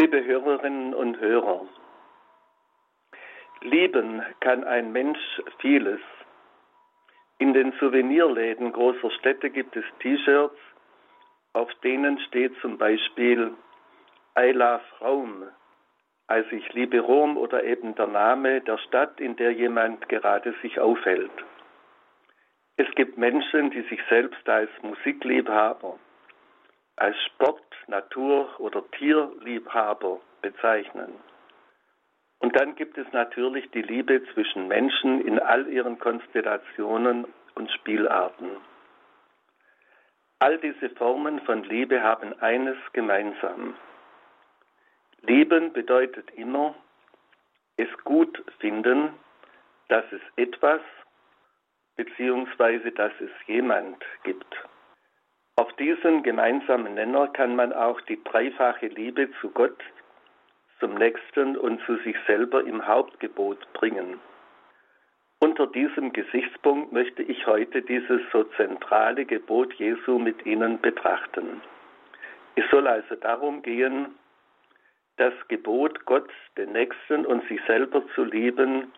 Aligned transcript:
Liebe 0.00 0.24
Hörerinnen 0.24 0.94
und 0.94 1.20
Hörer, 1.20 1.60
lieben 3.60 4.22
kann 4.40 4.64
ein 4.64 4.92
Mensch 4.92 5.42
vieles. 5.58 6.00
In 7.36 7.52
den 7.52 7.72
Souvenirläden 7.72 8.72
großer 8.72 9.10
Städte 9.10 9.50
gibt 9.50 9.76
es 9.76 9.84
T-Shirts, 9.98 10.56
auf 11.52 11.68
denen 11.84 12.18
steht 12.20 12.54
zum 12.62 12.78
Beispiel 12.78 13.52
I 14.38 14.52
love 14.52 14.80
Raum, 15.02 15.48
also 16.28 16.50
ich 16.50 16.72
liebe 16.72 17.00
Rom 17.00 17.36
oder 17.36 17.62
eben 17.62 17.94
der 17.94 18.06
Name 18.06 18.62
der 18.62 18.78
Stadt, 18.78 19.20
in 19.20 19.36
der 19.36 19.52
jemand 19.52 20.08
gerade 20.08 20.54
sich 20.62 20.80
aufhält. 20.80 21.44
Es 22.78 22.90
gibt 22.94 23.18
Menschen, 23.18 23.70
die 23.70 23.82
sich 23.82 24.00
selbst 24.08 24.48
als 24.48 24.70
Musikliebhaber, 24.80 25.98
als 27.00 27.16
Sport, 27.24 27.64
Natur- 27.86 28.60
oder 28.60 28.88
Tierliebhaber 28.90 30.20
bezeichnen. 30.42 31.14
Und 32.40 32.54
dann 32.56 32.74
gibt 32.74 32.98
es 32.98 33.06
natürlich 33.12 33.70
die 33.70 33.80
Liebe 33.80 34.22
zwischen 34.34 34.68
Menschen 34.68 35.26
in 35.26 35.38
all 35.38 35.66
ihren 35.66 35.98
Konstellationen 35.98 37.26
und 37.54 37.70
Spielarten. 37.70 38.50
All 40.40 40.58
diese 40.58 40.90
Formen 40.90 41.40
von 41.40 41.64
Liebe 41.64 42.02
haben 42.02 42.38
eines 42.40 42.76
gemeinsam. 42.92 43.74
Lieben 45.22 45.72
bedeutet 45.72 46.30
immer, 46.32 46.74
es 47.76 47.88
gut 48.04 48.42
finden, 48.58 49.14
dass 49.88 50.04
es 50.12 50.22
etwas 50.36 50.80
bzw. 51.96 52.90
dass 52.90 53.12
es 53.20 53.30
jemand 53.46 54.02
gibt. 54.22 54.69
Auf 55.56 55.72
diesen 55.74 56.22
gemeinsamen 56.22 56.94
Nenner 56.94 57.28
kann 57.28 57.56
man 57.56 57.72
auch 57.72 58.00
die 58.02 58.22
dreifache 58.24 58.86
Liebe 58.86 59.28
zu 59.40 59.50
Gott, 59.50 59.78
zum 60.78 60.94
Nächsten 60.94 61.56
und 61.56 61.80
zu 61.84 61.96
sich 61.98 62.16
selber 62.26 62.64
im 62.64 62.86
Hauptgebot 62.86 63.72
bringen. 63.74 64.18
Unter 65.38 65.66
diesem 65.66 66.12
Gesichtspunkt 66.12 66.92
möchte 66.92 67.22
ich 67.22 67.46
heute 67.46 67.82
dieses 67.82 68.20
so 68.30 68.44
zentrale 68.56 69.24
Gebot 69.24 69.72
Jesu 69.74 70.18
mit 70.18 70.44
Ihnen 70.44 70.80
betrachten. 70.80 71.62
Es 72.56 72.64
soll 72.70 72.86
also 72.86 73.14
darum 73.16 73.62
gehen, 73.62 74.14
das 75.16 75.32
Gebot, 75.48 76.04
Gott, 76.06 76.30
den 76.56 76.72
Nächsten 76.72 77.24
und 77.26 77.46
sich 77.48 77.60
selber 77.66 78.02
zu 78.14 78.24
lieben, 78.24 78.92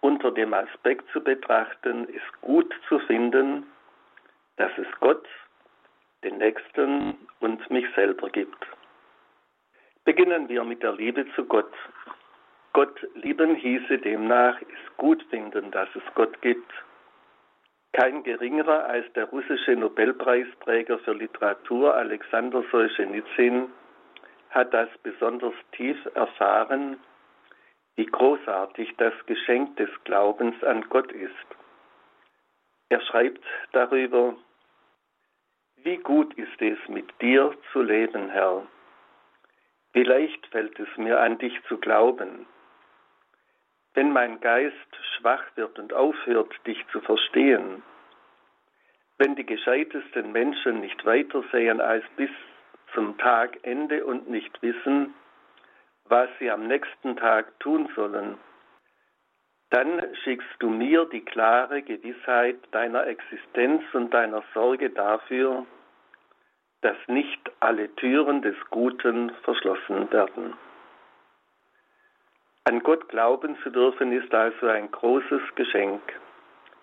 unter 0.00 0.30
dem 0.32 0.54
Aspekt 0.54 1.08
zu 1.12 1.22
betrachten, 1.22 2.08
es 2.08 2.40
gut 2.40 2.72
zu 2.88 2.98
finden, 3.00 3.66
dass 4.56 4.70
es 4.76 4.86
Gott, 4.98 5.26
den 6.24 6.38
Nächsten 6.38 7.16
und 7.40 7.70
mich 7.70 7.86
selber 7.94 8.28
gibt. 8.30 8.66
Beginnen 10.04 10.48
wir 10.48 10.64
mit 10.64 10.82
der 10.82 10.92
Liebe 10.92 11.26
zu 11.34 11.44
Gott. 11.44 11.72
Gott 12.72 13.06
lieben 13.14 13.54
hieße 13.54 13.98
demnach 13.98 14.60
es 14.60 14.96
gut 14.96 15.22
finden, 15.30 15.70
dass 15.70 15.88
es 15.94 16.02
Gott 16.14 16.40
gibt. 16.40 16.72
Kein 17.92 18.22
geringerer 18.22 18.84
als 18.84 19.12
der 19.14 19.24
russische 19.24 19.74
Nobelpreisträger 19.74 20.98
für 21.00 21.12
Literatur 21.12 21.94
Alexander 21.94 22.62
Solzhenitsyn 22.70 23.68
hat 24.50 24.72
das 24.72 24.88
besonders 25.02 25.54
tief 25.72 25.96
erfahren, 26.14 26.96
wie 27.96 28.06
großartig 28.06 28.94
das 28.96 29.14
Geschenk 29.26 29.76
des 29.76 29.90
Glaubens 30.04 30.62
an 30.64 30.88
Gott 30.88 31.10
ist. 31.12 31.34
Er 32.88 33.00
schreibt 33.00 33.44
darüber, 33.72 34.36
wie 35.84 35.96
gut 35.98 36.34
ist 36.34 36.60
es, 36.60 36.78
mit 36.88 37.08
dir 37.20 37.54
zu 37.72 37.82
leben, 37.82 38.30
Herr. 38.30 38.66
Wie 39.92 40.04
leicht 40.04 40.46
fällt 40.48 40.78
es 40.78 40.88
mir 40.96 41.20
an 41.20 41.38
dich 41.38 41.60
zu 41.68 41.78
glauben. 41.78 42.46
Wenn 43.94 44.12
mein 44.12 44.40
Geist 44.40 44.74
schwach 45.16 45.44
wird 45.56 45.78
und 45.78 45.92
aufhört, 45.92 46.54
dich 46.66 46.84
zu 46.92 47.00
verstehen, 47.00 47.82
wenn 49.18 49.34
die 49.34 49.44
gescheitesten 49.44 50.32
Menschen 50.32 50.80
nicht 50.80 51.04
weiter 51.04 51.42
sehen 51.50 51.80
als 51.80 52.04
bis 52.16 52.30
zum 52.94 53.18
Tagende 53.18 54.04
und 54.04 54.30
nicht 54.30 54.62
wissen, 54.62 55.14
was 56.04 56.28
sie 56.38 56.50
am 56.50 56.66
nächsten 56.66 57.16
Tag 57.16 57.58
tun 57.60 57.88
sollen, 57.94 58.38
dann 59.70 60.02
schickst 60.24 60.56
du 60.58 60.68
mir 60.68 61.04
die 61.06 61.24
klare 61.24 61.82
Gewissheit 61.82 62.58
deiner 62.72 63.06
Existenz 63.06 63.82
und 63.92 64.12
deiner 64.12 64.42
Sorge 64.52 64.90
dafür, 64.90 65.66
dass 66.82 66.96
nicht 67.08 67.50
alle 67.60 67.94
Türen 67.96 68.42
des 68.42 68.56
Guten 68.70 69.30
verschlossen 69.42 70.10
werden. 70.12 70.54
An 72.64 72.82
Gott 72.82 73.08
glauben 73.08 73.56
zu 73.62 73.70
dürfen 73.70 74.12
ist 74.12 74.32
also 74.34 74.68
ein 74.68 74.90
großes 74.90 75.42
Geschenk, 75.54 76.02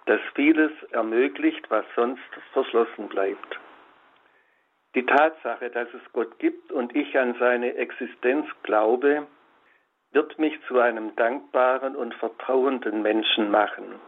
das 0.05 0.19
vieles 0.35 0.71
ermöglicht, 0.91 1.69
was 1.69 1.85
sonst 1.95 2.21
verschlossen 2.53 3.07
bleibt. 3.07 3.59
Die 4.95 5.05
Tatsache, 5.05 5.69
dass 5.69 5.87
es 5.93 6.01
Gott 6.13 6.39
gibt 6.39 6.71
und 6.71 6.95
ich 6.95 7.17
an 7.17 7.35
seine 7.39 7.75
Existenz 7.75 8.47
glaube, 8.63 9.27
wird 10.11 10.39
mich 10.39 10.59
zu 10.67 10.79
einem 10.79 11.15
dankbaren 11.15 11.95
und 11.95 12.15
vertrauenden 12.15 13.01
Menschen 13.01 13.51
machen. 13.51 13.99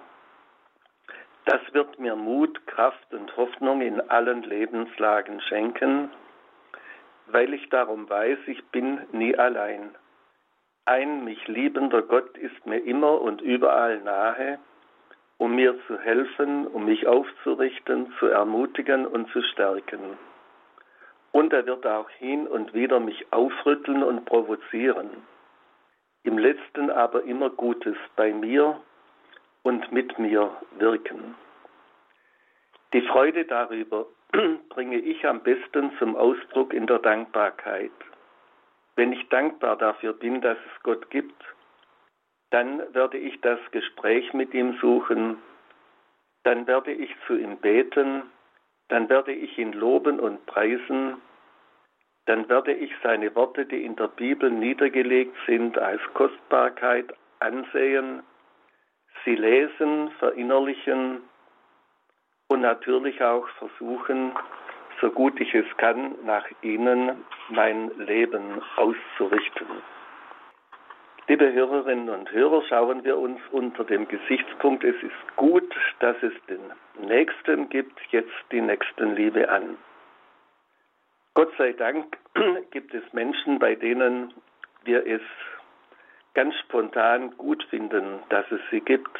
Das 1.50 1.62
wird 1.74 1.98
mir 1.98 2.16
Mut, 2.16 2.68
Kraft 2.68 3.12
und 3.12 3.36
Hoffnung 3.36 3.82
in 3.82 4.08
allen 4.12 4.44
Lebenslagen 4.44 5.42
schenken, 5.42 6.12
weil 7.26 7.56
ich 7.56 7.68
darum 7.70 8.08
weiß, 8.08 8.38
ich 8.46 8.64
bin 8.66 9.00
nie 9.14 9.36
allein. 9.36 9.96
Ein 10.86 11.24
mich 11.24 11.48
liebender 11.48 12.04
Gott 12.04 12.38
ist 12.38 12.68
mir 12.68 12.78
immer 12.78 13.20
und 13.20 13.42
überall 13.42 14.00
nahe, 14.02 14.60
um 15.40 15.56
mir 15.56 15.76
zu 15.88 15.98
helfen, 15.98 16.68
um 16.68 16.86
mich 16.86 17.08
aufzurichten, 17.08 18.14
zu 18.20 18.28
ermutigen 18.28 19.08
und 19.08 19.32
zu 19.32 19.42
stärken. 19.42 20.20
Und 21.32 21.52
er 21.52 21.66
wird 21.66 21.84
auch 21.88 22.12
hin 22.12 22.46
und 22.46 22.76
wieder 22.76 23.00
mich 23.00 23.26
aufrütteln 23.34 24.04
und 24.04 24.24
provozieren. 24.26 25.10
Im 26.22 26.38
letzten 26.38 26.92
aber 26.92 27.24
immer 27.24 27.50
Gutes 27.50 27.98
bei 28.16 28.32
mir 28.32 28.80
und 29.70 29.92
mit 29.92 30.18
mir 30.18 30.50
wirken. 30.80 31.36
Die 32.92 33.04
Freude 33.04 33.46
darüber 33.46 34.08
bringe 34.70 34.98
ich 34.98 35.28
am 35.28 35.42
besten 35.44 35.92
zum 36.00 36.16
Ausdruck 36.16 36.74
in 36.74 36.88
der 36.88 36.98
Dankbarkeit. 36.98 37.92
Wenn 38.96 39.14
ich 39.14 39.30
dankbar 39.30 39.76
dafür 39.78 40.14
bin, 40.14 40.42
dass 40.42 40.58
es 40.58 40.82
Gott 40.82 41.12
gibt, 41.12 41.40
dann 42.50 42.82
werde 42.96 43.20
ich 43.20 43.40
das 43.42 43.60
Gespräch 43.70 44.34
mit 44.34 44.56
ihm 44.56 44.76
suchen, 44.82 45.38
dann 46.46 46.66
werde 46.66 46.92
ich 46.92 47.16
zu 47.28 47.38
ihm 47.38 47.58
beten, 47.58 48.24
dann 48.88 49.08
werde 49.08 49.34
ich 49.34 49.56
ihn 49.60 49.74
loben 49.74 50.20
und 50.20 50.44
preisen, 50.48 51.22
dann 52.26 52.50
werde 52.50 52.74
ich 52.74 52.92
seine 53.04 53.36
Worte, 53.36 53.68
die 53.68 53.86
in 53.86 53.96
der 53.98 54.08
Bibel 54.08 54.50
niedergelegt 54.50 55.36
sind, 55.46 55.78
als 55.78 56.02
Kostbarkeit 56.16 57.14
ansehen, 57.38 58.24
sie 59.30 59.36
lesen, 59.36 60.10
verinnerlichen 60.18 61.22
und 62.48 62.62
natürlich 62.62 63.22
auch 63.22 63.48
versuchen, 63.60 64.32
so 65.02 65.12
gut 65.12 65.40
ich 65.40 65.54
es 65.54 65.66
kann, 65.78 66.16
nach 66.26 66.46
ihnen 66.64 67.24
mein 67.50 67.92
Leben 68.00 68.60
auszurichten. 68.76 69.68
Liebe 71.28 71.54
Hörerinnen 71.54 72.10
und 72.10 72.32
Hörer, 72.32 72.64
schauen 72.68 73.04
wir 73.04 73.20
uns 73.20 73.40
unter 73.52 73.84
dem 73.84 74.08
Gesichtspunkt, 74.08 74.84
es 74.84 74.96
ist 75.04 75.36
gut, 75.36 75.76
dass 76.00 76.16
es 76.24 76.34
den 76.48 77.08
Nächsten 77.08 77.70
gibt, 77.70 78.00
jetzt 78.10 78.34
die 78.52 78.62
Nächstenliebe 78.62 79.48
an. 79.48 79.78
Gott 81.36 81.52
sei 81.60 81.74
Dank 81.74 82.18
gibt 82.72 82.96
es 82.96 83.04
Menschen, 83.14 83.60
bei 83.60 83.76
denen 83.76 84.34
wir 84.86 85.06
es 85.06 85.22
ganz 86.40 86.56
spontan 86.60 87.36
gut 87.36 87.62
finden, 87.70 88.20
dass 88.30 88.50
es 88.50 88.62
sie 88.72 88.80
gibt. 88.80 89.20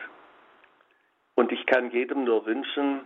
Und 1.36 1.52
ich 1.52 1.66
kann 1.66 1.92
jedem 1.92 2.24
nur 2.24 2.46
wünschen, 2.46 3.02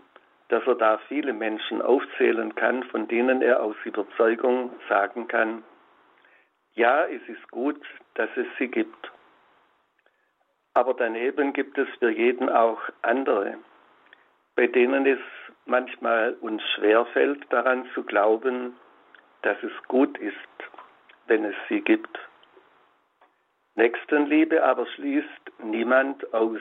dass 0.50 0.62
er 0.68 0.75
da 0.75 1.00
viele 1.07 1.33
Menschen 1.33 1.81
aufzählen 1.81 2.54
kann, 2.54 2.83
von 2.83 3.07
denen 3.07 3.42
er 3.42 3.63
aus 3.63 3.75
Überzeugung 3.86 4.69
sagen 4.88 5.27
kann, 5.27 5.63
ja, 6.75 7.06
es 7.06 7.24
ist 7.27 7.50
gut, 7.50 7.83
dass 8.13 8.30
es 8.36 8.45
sie 8.60 8.68
gibt. 8.68 9.12
Aber 10.75 10.94
daneben 10.94 11.51
gibt 11.51 11.75
es 11.80 11.88
für 11.98 12.12
jeden 12.12 12.50
auch 12.50 12.81
andere, 13.01 13.57
bei 14.56 14.68
denen 14.68 15.07
es 15.07 15.21
manchmal 15.66 16.33
uns 16.33 16.62
schwerfällt, 16.75 17.51
daran 17.51 17.89
zu 17.95 18.04
glauben, 18.04 18.75
dass 19.42 19.57
es 19.63 19.74
gut 19.88 20.19
ist, 20.19 20.36
wenn 21.25 21.45
es 21.45 21.56
sie 21.68 21.81
gibt. 21.81 22.19
Nächstenliebe 23.75 24.64
aber 24.64 24.86
schließt 24.86 25.52
niemand 25.64 26.34
aus. 26.34 26.60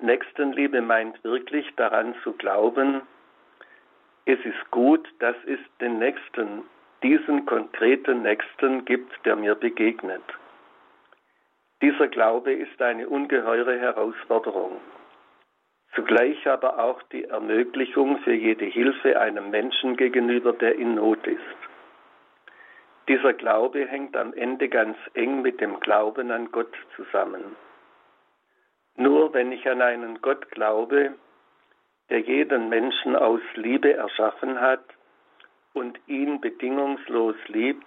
Nächstenliebe 0.00 0.80
meint 0.82 1.22
wirklich 1.24 1.66
daran 1.76 2.14
zu 2.22 2.32
glauben, 2.32 3.02
es 4.24 4.38
ist 4.44 4.70
gut, 4.70 5.08
dass 5.20 5.36
es 5.46 5.58
den 5.80 5.98
Nächsten 5.98 6.64
diesen 7.02 7.46
konkreten 7.46 8.22
Nächsten 8.22 8.84
gibt, 8.84 9.24
der 9.24 9.36
mir 9.36 9.54
begegnet. 9.54 10.22
Dieser 11.80 12.08
Glaube 12.08 12.52
ist 12.52 12.82
eine 12.82 13.08
ungeheure 13.08 13.78
Herausforderung, 13.78 14.80
zugleich 15.94 16.46
aber 16.48 16.78
auch 16.78 17.00
die 17.04 17.24
Ermöglichung 17.24 18.18
für 18.18 18.34
jede 18.34 18.64
Hilfe 18.64 19.20
einem 19.20 19.50
Menschen 19.50 19.96
gegenüber, 19.96 20.52
der 20.52 20.74
in 20.74 20.96
Not 20.96 21.24
ist. 21.26 21.67
Dieser 23.08 23.32
Glaube 23.32 23.86
hängt 23.86 24.16
am 24.16 24.34
Ende 24.34 24.68
ganz 24.68 24.96
eng 25.14 25.40
mit 25.40 25.60
dem 25.60 25.80
Glauben 25.80 26.30
an 26.30 26.52
Gott 26.52 26.74
zusammen. 26.94 27.56
Nur 28.96 29.32
wenn 29.32 29.50
ich 29.50 29.68
an 29.68 29.80
einen 29.80 30.20
Gott 30.20 30.50
glaube, 30.50 31.14
der 32.10 32.20
jeden 32.20 32.68
Menschen 32.68 33.16
aus 33.16 33.40
Liebe 33.54 33.94
erschaffen 33.94 34.60
hat 34.60 34.84
und 35.72 35.98
ihn 36.06 36.40
bedingungslos 36.40 37.36
liebt, 37.46 37.86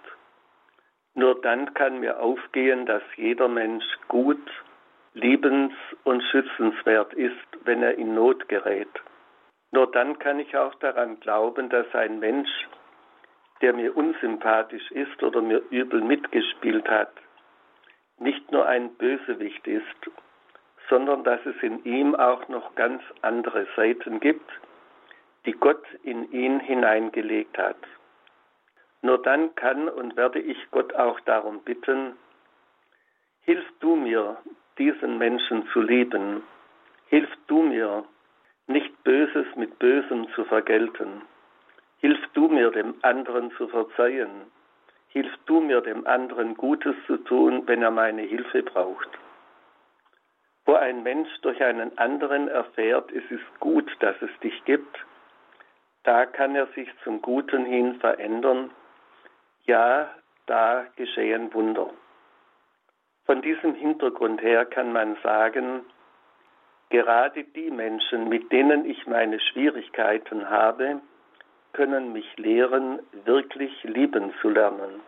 nur 1.14 1.40
dann 1.40 1.72
kann 1.74 2.00
mir 2.00 2.20
aufgehen, 2.20 2.86
dass 2.86 3.02
jeder 3.16 3.48
Mensch 3.48 3.84
gut, 4.08 4.50
liebens- 5.14 5.74
und 6.04 6.22
schützenswert 6.22 7.12
ist, 7.14 7.36
wenn 7.64 7.82
er 7.82 7.96
in 7.96 8.14
Not 8.14 8.48
gerät. 8.48 8.88
Nur 9.70 9.90
dann 9.90 10.18
kann 10.18 10.40
ich 10.40 10.56
auch 10.56 10.74
daran 10.76 11.20
glauben, 11.20 11.68
dass 11.68 11.86
ein 11.94 12.18
Mensch, 12.18 12.50
der 13.62 13.72
mir 13.72 13.96
unsympathisch 13.96 14.90
ist 14.90 15.22
oder 15.22 15.40
mir 15.40 15.62
übel 15.70 16.02
mitgespielt 16.02 16.88
hat, 16.88 17.12
nicht 18.18 18.50
nur 18.52 18.66
ein 18.66 18.92
Bösewicht 18.94 19.66
ist, 19.66 20.10
sondern 20.88 21.24
dass 21.24 21.40
es 21.46 21.56
in 21.62 21.82
ihm 21.84 22.14
auch 22.14 22.48
noch 22.48 22.74
ganz 22.74 23.02
andere 23.22 23.66
Seiten 23.76 24.20
gibt, 24.20 24.50
die 25.46 25.52
Gott 25.52 25.84
in 26.02 26.30
ihn 26.32 26.60
hineingelegt 26.60 27.56
hat. 27.56 27.78
Nur 29.00 29.18
dann 29.22 29.54
kann 29.54 29.88
und 29.88 30.16
werde 30.16 30.40
ich 30.40 30.58
Gott 30.70 30.94
auch 30.94 31.18
darum 31.20 31.60
bitten, 31.60 32.16
hilf 33.44 33.64
du 33.80 33.96
mir, 33.96 34.36
diesen 34.78 35.18
Menschen 35.18 35.66
zu 35.72 35.80
lieben, 35.80 36.42
hilf 37.06 37.30
du 37.46 37.62
mir, 37.62 38.04
nicht 38.66 39.02
Böses 39.02 39.46
mit 39.56 39.78
Bösem 39.78 40.28
zu 40.34 40.44
vergelten, 40.44 41.22
hilf 42.02 42.20
du 42.34 42.48
mir, 42.48 42.70
dem 42.70 42.94
anderen 43.00 43.50
zu 43.52 43.68
verzeihen, 43.68 44.50
hilf 45.08 45.32
du 45.46 45.60
mir, 45.60 45.80
dem 45.80 46.06
anderen 46.06 46.54
Gutes 46.56 46.94
zu 47.06 47.16
tun, 47.16 47.62
wenn 47.66 47.82
er 47.82 47.90
meine 47.90 48.22
Hilfe 48.22 48.62
braucht. 48.62 49.08
Wo 50.66 50.74
ein 50.74 51.02
Mensch 51.02 51.30
durch 51.40 51.62
einen 51.62 51.96
anderen 51.96 52.48
erfährt, 52.48 53.10
es 53.10 53.24
ist 53.30 53.60
gut, 53.60 53.90
dass 54.00 54.20
es 54.20 54.30
dich 54.42 54.64
gibt, 54.64 54.96
da 56.04 56.26
kann 56.26 56.54
er 56.54 56.66
sich 56.74 56.88
zum 57.04 57.22
Guten 57.22 57.64
hin 57.64 57.94
verändern 58.00 58.70
ja, 59.64 60.10
da 60.46 60.86
geschehen 60.96 61.54
Wunder. 61.54 61.90
Von 63.26 63.42
diesem 63.42 63.74
Hintergrund 63.74 64.42
her 64.42 64.64
kann 64.66 64.92
man 64.92 65.16
sagen, 65.22 65.84
gerade 66.90 67.44
die 67.44 67.70
Menschen, 67.70 68.28
mit 68.28 68.50
denen 68.50 68.84
ich 68.84 69.06
meine 69.06 69.38
Schwierigkeiten 69.38 70.50
habe, 70.50 71.00
können 71.72 72.12
mich 72.12 72.36
lehren, 72.36 73.00
wirklich 73.24 73.82
lieben 73.84 74.32
zu 74.40 74.50
lernen. 74.50 75.00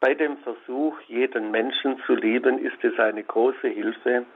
Bei 0.00 0.14
dem 0.14 0.36
Versuch, 0.38 0.98
jeden 1.02 1.50
Menschen 1.52 2.02
zu 2.06 2.14
lieben, 2.14 2.58
ist 2.58 2.82
es 2.82 2.98
eine 2.98 3.22
große 3.22 3.68
Hilfe, 3.68 4.26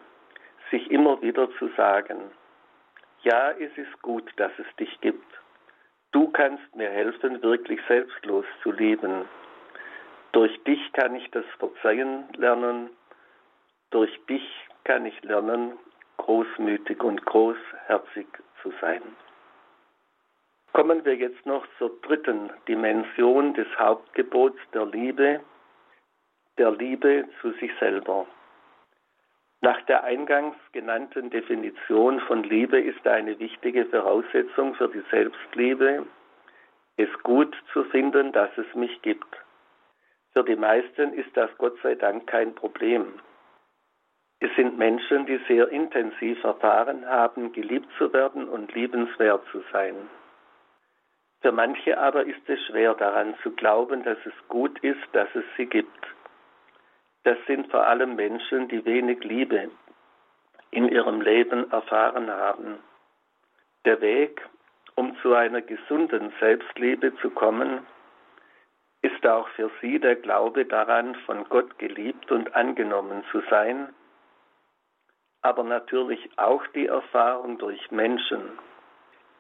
sich 0.71 0.91
immer 0.91 1.21
wieder 1.23 1.50
zu 1.59 1.69
sagen, 1.77 2.19
ja, 3.23 3.50
es 3.50 3.77
ist 3.77 4.00
gut, 4.03 4.31
dass 4.37 4.53
es 4.59 4.77
dich 4.77 5.00
gibt. 5.00 5.27
Du 6.12 6.29
kannst 6.29 6.75
mir 6.77 6.88
helfen, 6.88 7.43
wirklich 7.43 7.81
selbstlos 7.88 8.44
zu 8.62 8.71
leben. 8.71 9.25
Durch 10.33 10.56
dich 10.65 10.93
kann 10.93 11.17
ich 11.17 11.29
das 11.33 11.44
Verzeihen 11.59 12.25
lernen. 12.37 12.91
Durch 13.91 14.17
dich 14.27 14.49
kann 14.85 15.05
ich 15.06 15.21
lernen, 15.25 15.73
großmütig 16.19 17.03
und 17.03 17.25
großherzig 17.25 18.27
zu 18.62 18.73
sein. 18.81 19.03
Kommen 20.76 21.06
wir 21.06 21.14
jetzt 21.17 21.46
noch 21.46 21.67
zur 21.78 21.90
dritten 22.02 22.50
Dimension 22.69 23.55
des 23.55 23.67
Hauptgebots 23.78 24.58
der 24.75 24.84
Liebe, 24.84 25.40
der 26.58 26.70
Liebe 26.70 27.25
zu 27.40 27.52
sich 27.52 27.70
selber. 27.81 28.26
Nach 29.62 29.81
der 29.87 30.05
eingangs 30.05 30.55
genannten 30.73 31.31
Definition 31.31 32.20
von 32.20 32.43
Liebe 32.43 32.78
ist 32.78 33.06
eine 33.06 33.38
wichtige 33.38 33.87
Voraussetzung 33.87 34.75
für 34.75 34.88
die 34.88 35.02
Selbstliebe, 35.11 36.05
es 36.99 37.08
gut 37.23 37.56
zu 37.73 37.84
finden, 37.84 38.32
dass 38.32 38.50
es 38.58 38.75
mich 38.75 39.00
gibt. 39.00 39.34
Für 40.34 40.44
die 40.44 40.56
meisten 40.56 41.14
ist 41.14 41.34
das 41.38 41.49
Gott 41.56 41.78
sei 41.82 41.94
Dank 41.94 42.26
kein 42.26 42.55
Problem. 42.55 43.14
Es 44.40 44.55
sind 44.56 44.76
Menschen, 44.76 45.25
die 45.25 45.40
sehr 45.49 45.70
intensiv 45.70 46.44
erfahren 46.44 47.06
haben, 47.06 47.52
geliebt 47.52 47.88
zu 47.96 48.12
werden 48.12 48.46
und 48.46 48.75
liebenswert 48.75 49.43
zu 49.50 49.62
sein. 49.73 49.96
Für 51.46 51.52
manche 51.52 51.96
aber 51.96 52.26
ist 52.26 52.43
es 52.48 52.60
schwer 52.66 52.94
daran 52.94 53.37
zu 53.44 53.52
glauben, 53.52 54.02
dass 54.02 54.19
es 54.26 54.34
gut 54.48 54.81
ist, 54.81 55.06
dass 55.12 55.28
es 55.37 55.44
sie 55.56 55.66
gibt 55.66 56.06
das 57.26 57.37
sind 57.48 57.69
vor 57.72 57.84
allem 57.84 58.14
Menschen, 58.14 58.69
die 58.69 58.84
wenig 58.84 59.25
Liebe 59.25 59.69
in 60.70 60.88
ihrem 60.88 61.20
Leben 61.20 61.69
erfahren 61.72 62.31
haben. 62.31 62.78
Der 63.84 64.00
Weg, 64.00 64.40
um 64.94 65.16
zu 65.22 65.34
einer 65.34 65.60
gesunden 65.60 66.32
Selbstliebe 66.38 67.16
zu 67.16 67.31
kommen, 67.31 67.84
ist 69.02 69.26
auch 69.26 69.49
für 69.56 69.72
sie 69.81 69.99
der 69.99 70.14
Glaube 70.14 70.66
daran, 70.66 71.16
von 71.26 71.49
Gott 71.49 71.76
geliebt 71.81 72.31
und 72.31 72.54
angenommen 72.54 73.25
zu 73.32 73.42
sein, 73.50 73.92
aber 75.42 75.64
natürlich 75.64 76.31
auch 76.37 76.64
die 76.76 76.87
Erfahrung 76.87 77.58
durch 77.58 77.90
Menschen, 77.90 78.56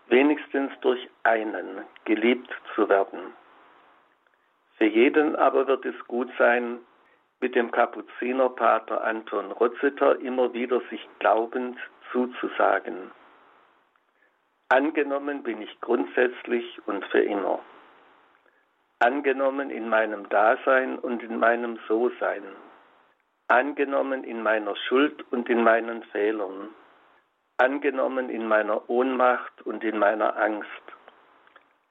wenigstens 0.08 0.72
durch 0.80 1.08
einen 1.22 1.82
geliebt 2.04 2.50
zu 2.74 2.88
werden. 2.88 3.34
Für 4.76 4.86
jeden 4.86 5.36
aber 5.36 5.66
wird 5.66 5.84
es 5.84 5.98
gut 6.06 6.30
sein, 6.38 6.78
mit 7.40 7.54
dem 7.54 7.70
Kapuzinerpater 7.70 9.02
Anton 9.04 9.52
Rotzeter 9.52 10.18
immer 10.20 10.52
wieder 10.52 10.80
sich 10.90 11.06
glaubend 11.18 11.78
zuzusagen. 12.12 13.10
Angenommen 14.68 15.42
bin 15.42 15.62
ich 15.62 15.80
grundsätzlich 15.80 16.80
und 16.86 17.04
für 17.06 17.20
immer. 17.20 17.60
Angenommen 18.98 19.70
in 19.70 19.88
meinem 19.88 20.28
Dasein 20.28 20.98
und 20.98 21.22
in 21.22 21.38
meinem 21.38 21.78
So-Sein. 21.86 22.42
Angenommen 23.48 24.24
in 24.24 24.42
meiner 24.42 24.74
Schuld 24.74 25.24
und 25.30 25.48
in 25.48 25.62
meinen 25.62 26.02
Fehlern. 26.04 26.70
Angenommen 27.58 28.30
in 28.30 28.46
meiner 28.46 28.88
Ohnmacht 28.90 29.62
und 29.62 29.82
in 29.82 29.98
meiner 29.98 30.36
Angst. 30.36 30.68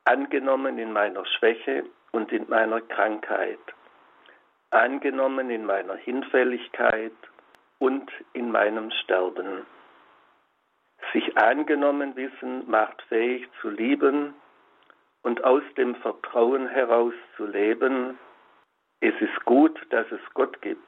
Angenommen 0.04 0.78
in 0.78 0.94
meiner 0.94 1.26
Schwäche 1.26 1.86
und 2.12 2.32
in 2.32 2.48
meiner 2.50 2.82
Krankheit 2.82 3.60
angenommen 4.76 5.50
in 5.50 5.66
meiner 5.66 5.96
Hinfälligkeit 5.96 7.16
und 7.80 8.12
in 8.34 8.52
meinem 8.52 8.92
Sterben. 8.92 9.66
Sich 11.14 11.38
angenommen 11.38 12.16
wissen 12.16 12.70
macht 12.70 13.02
fähig 13.04 13.48
zu 13.62 13.70
lieben 13.70 14.34
und 15.24 15.44
aus 15.44 15.64
dem 15.78 15.96
Vertrauen 15.96 16.68
heraus 16.68 17.14
zu 17.38 17.46
leben. 17.46 18.20
Es 19.00 19.14
ist 19.22 19.46
gut, 19.46 19.80
dass 19.92 20.12
es 20.12 20.22
Gott 20.34 20.62
gibt. 20.62 20.82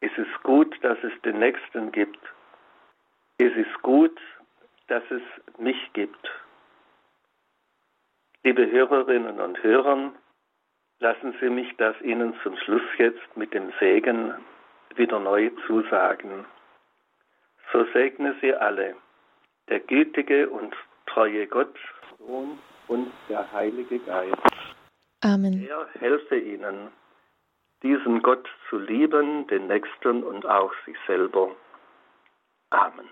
Es 0.00 0.12
ist 0.16 0.42
gut, 0.42 0.76
dass 0.82 0.98
es 1.02 1.12
den 1.22 1.38
Nächsten 1.38 1.92
gibt. 1.92 2.20
Es 3.38 3.52
ist 3.54 3.82
gut, 3.82 4.18
dass 4.88 5.02
es 5.10 5.22
mich 5.58 5.92
gibt. 5.92 6.30
Liebe 8.42 8.70
Hörerinnen 8.70 9.40
und 9.40 9.62
Hörer, 9.62 10.12
Lassen 11.00 11.34
Sie 11.40 11.50
mich 11.50 11.76
das 11.76 12.00
Ihnen 12.00 12.34
zum 12.42 12.56
Schluss 12.56 12.82
jetzt 12.96 13.36
mit 13.36 13.52
dem 13.52 13.72
Segen 13.78 14.34
wieder 14.96 15.18
neu 15.18 15.50
zusagen. 15.66 16.46
So 17.72 17.84
segne 17.92 18.34
Sie 18.40 18.54
alle, 18.54 18.96
der 19.68 19.80
gütige 19.80 20.48
und 20.48 20.74
treue 21.06 21.46
Gott, 21.46 21.76
Sohn 22.18 22.58
und 22.88 23.12
der 23.28 23.50
Heilige 23.52 23.98
Geist. 23.98 24.36
Amen. 25.22 25.66
Er 25.68 25.86
helfe 26.00 26.38
Ihnen, 26.38 26.88
diesen 27.82 28.22
Gott 28.22 28.48
zu 28.70 28.78
lieben, 28.78 29.46
den 29.48 29.66
Nächsten 29.66 30.22
und 30.22 30.46
auch 30.46 30.72
sich 30.86 30.96
selber. 31.06 31.50
Amen. 32.70 33.08